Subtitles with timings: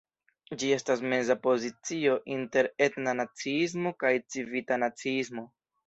[0.61, 5.51] Ĝi estas meza pozicio inter etna naciismo kaj civita naciismo.